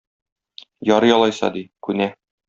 [0.93, 2.09] Ярый алайса,- ди, күнә.